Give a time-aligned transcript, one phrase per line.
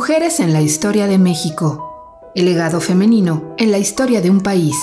[0.00, 2.30] Mujeres en la historia de México.
[2.36, 4.76] El legado femenino en la historia de un país.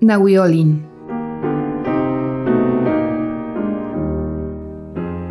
[0.00, 0.84] Nahuiolin.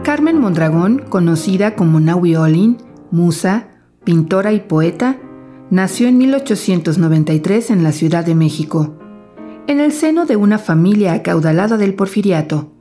[0.03, 2.77] Carmen Mondragón, conocida como Nahuiolin,
[3.11, 3.67] musa,
[4.05, 5.17] pintora y poeta,
[5.69, 9.02] nació en 1893 en la Ciudad de México
[9.67, 12.73] en el seno de una familia acaudalada del porfiriato,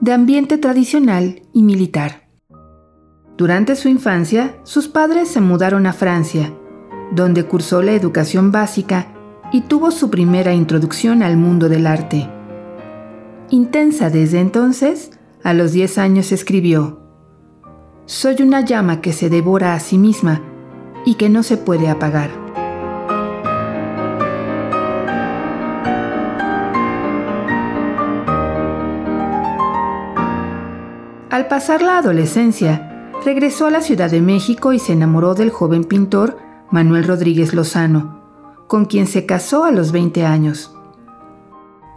[0.00, 2.28] de ambiente tradicional y militar.
[3.36, 6.52] Durante su infancia, sus padres se mudaron a Francia,
[7.12, 9.08] donde cursó la educación básica
[9.52, 12.28] y tuvo su primera introducción al mundo del arte.
[13.50, 15.10] Intensa desde entonces,
[15.42, 17.00] a los 10 años escribió,
[18.06, 20.42] Soy una llama que se devora a sí misma
[21.04, 22.43] y que no se puede apagar.
[31.34, 35.82] Al pasar la adolescencia, regresó a la Ciudad de México y se enamoró del joven
[35.82, 36.38] pintor
[36.70, 38.20] Manuel Rodríguez Lozano,
[38.68, 40.76] con quien se casó a los 20 años.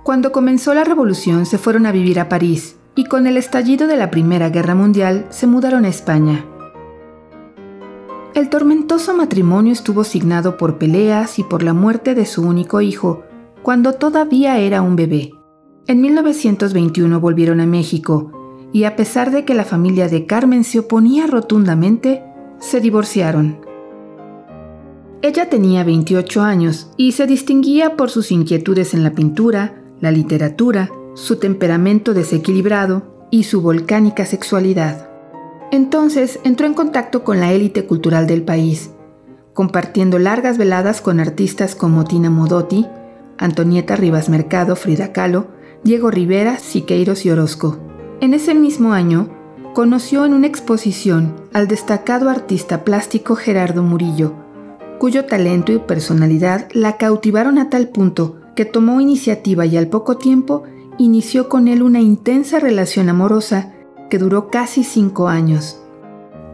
[0.01, 3.95] Cuando comenzó la revolución se fueron a vivir a París y con el estallido de
[3.95, 6.43] la Primera Guerra Mundial se mudaron a España.
[8.33, 13.21] El tormentoso matrimonio estuvo signado por peleas y por la muerte de su único hijo,
[13.61, 15.29] cuando todavía era un bebé.
[15.85, 18.31] En 1921 volvieron a México
[18.73, 22.23] y a pesar de que la familia de Carmen se oponía rotundamente,
[22.59, 23.59] se divorciaron.
[25.21, 30.91] Ella tenía 28 años y se distinguía por sus inquietudes en la pintura, la literatura,
[31.15, 35.09] su temperamento desequilibrado y su volcánica sexualidad.
[35.71, 38.91] Entonces entró en contacto con la élite cultural del país,
[39.53, 42.85] compartiendo largas veladas con artistas como Tina Modotti,
[43.37, 45.47] Antonieta Rivas Mercado, Frida Kahlo,
[45.83, 47.86] Diego Rivera, Siqueiros y Orozco.
[48.19, 49.29] En ese mismo año,
[49.75, 54.33] conoció en una exposición al destacado artista plástico Gerardo Murillo,
[54.97, 60.17] cuyo talento y personalidad la cautivaron a tal punto que tomó iniciativa y al poco
[60.17, 60.63] tiempo
[60.97, 63.73] inició con él una intensa relación amorosa
[64.09, 65.79] que duró casi cinco años.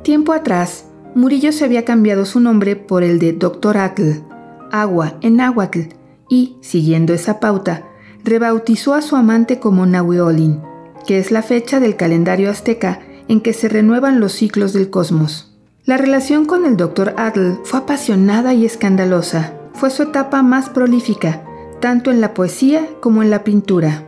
[0.04, 3.78] Tiempo atrás, Murillo se había cambiado su nombre por el de Dr.
[3.78, 4.24] Atl,
[4.70, 5.94] agua en náhuatl,
[6.28, 7.88] y, siguiendo esa pauta,
[8.26, 10.60] rebautizó a su amante como Nahuiolin,
[11.06, 15.54] que es la fecha del calendario azteca en que se renuevan los ciclos del cosmos.
[15.86, 17.14] La relación con el Dr.
[17.18, 19.54] Adl fue apasionada y escandalosa.
[19.74, 21.44] Fue su etapa más prolífica,
[21.82, 24.04] tanto en la poesía como en la pintura.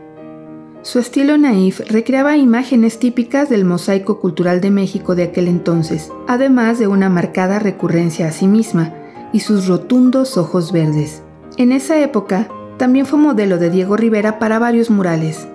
[0.82, 6.78] Su estilo naif recreaba imágenes típicas del mosaico cultural de México de aquel entonces, además
[6.78, 8.94] de una marcada recurrencia a sí misma
[9.32, 11.22] y sus rotundos ojos verdes.
[11.56, 15.48] En esa época, también fue modelo de Diego Rivera para varios murales.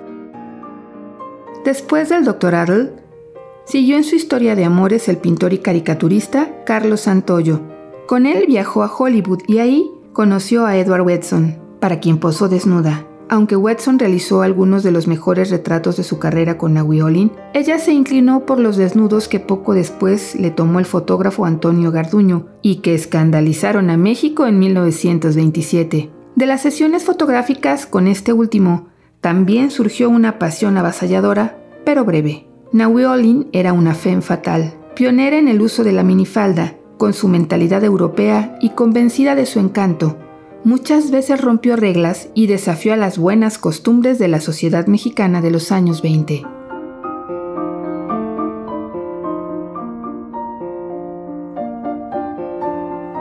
[1.63, 2.55] Después del Dr.
[2.55, 2.93] Adl,
[3.65, 7.61] siguió en su historia de amores el pintor y caricaturista Carlos Santoyo.
[8.07, 13.05] Con él viajó a Hollywood y ahí conoció a Edward Wetson, para quien posó desnuda.
[13.29, 17.93] Aunque Wetson realizó algunos de los mejores retratos de su carrera con Nahui ella se
[17.93, 22.93] inclinó por los desnudos que poco después le tomó el fotógrafo Antonio Garduño y que
[22.93, 26.09] escandalizaron a México en 1927.
[26.35, 28.90] De las sesiones fotográficas con este último,
[29.21, 32.47] también surgió una pasión avasalladora, pero breve.
[32.73, 37.83] Nahui era una femme fatal, pionera en el uso de la minifalda, con su mentalidad
[37.83, 40.17] europea y convencida de su encanto.
[40.63, 45.51] Muchas veces rompió reglas y desafió a las buenas costumbres de la sociedad mexicana de
[45.51, 46.43] los años 20.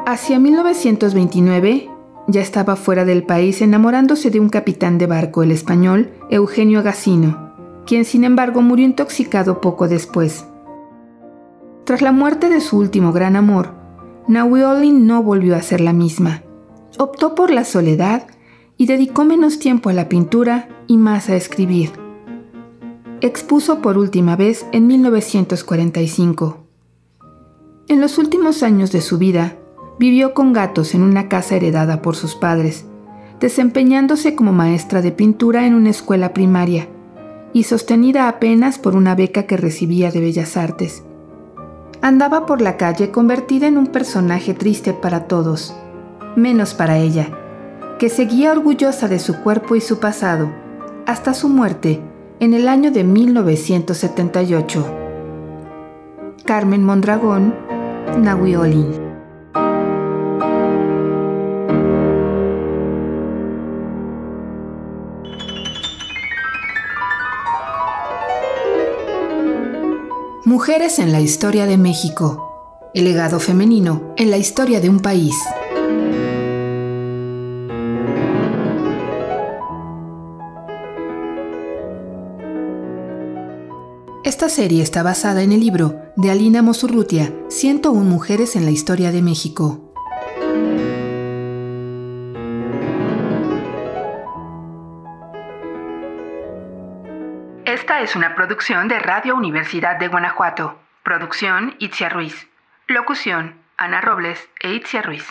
[0.06, 1.88] Hacia 1929,
[2.32, 7.52] ya estaba fuera del país enamorándose de un capitán de barco, el español Eugenio Agassino,
[7.86, 10.46] quien sin embargo murió intoxicado poco después.
[11.84, 13.74] Tras la muerte de su último gran amor,
[14.28, 16.42] Nahui no volvió a ser la misma.
[16.98, 18.26] Optó por la soledad
[18.76, 21.90] y dedicó menos tiempo a la pintura y más a escribir.
[23.20, 26.58] Expuso por última vez en 1945.
[27.88, 29.56] En los últimos años de su vida,
[30.00, 32.86] Vivió con gatos en una casa heredada por sus padres,
[33.38, 36.88] desempeñándose como maestra de pintura en una escuela primaria
[37.52, 41.02] y sostenida apenas por una beca que recibía de Bellas Artes.
[42.00, 45.76] Andaba por la calle convertida en un personaje triste para todos,
[46.34, 47.28] menos para ella,
[47.98, 50.50] que seguía orgullosa de su cuerpo y su pasado,
[51.04, 52.00] hasta su muerte
[52.40, 54.96] en el año de 1978.
[56.46, 57.54] Carmen Mondragón,
[58.18, 59.09] Nahuiolín.
[70.60, 72.90] Mujeres en la historia de México.
[72.92, 75.34] El legado femenino en la historia de un país.
[84.22, 89.12] Esta serie está basada en el libro de Alina Mosurrutia, 101 Mujeres en la Historia
[89.12, 89.89] de México.
[97.80, 100.78] Esta es una producción de Radio Universidad de Guanajuato.
[101.02, 102.46] Producción Itzia Ruiz.
[102.86, 105.26] Locución Ana Robles e Itzia Ruiz.